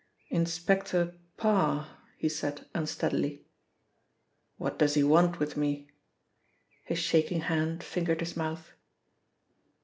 "Inspector 0.31 1.13
Parr," 1.37 1.87
he 2.17 2.27
said 2.27 2.65
unsteadily. 2.73 3.45
"What 4.57 4.79
does 4.79 4.95
he 4.95 5.03
want 5.03 5.37
with 5.37 5.55
me?" 5.55 5.91
His 6.83 6.97
shaking 6.97 7.41
hand 7.41 7.83
fingered 7.83 8.21
his 8.21 8.35
mouth. 8.35 8.71